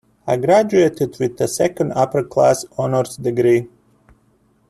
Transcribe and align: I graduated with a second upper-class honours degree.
I 0.25 0.35
graduated 0.35 1.19
with 1.19 1.39
a 1.41 1.47
second 1.47 1.91
upper-class 1.91 2.65
honours 2.75 3.17
degree. 3.17 3.67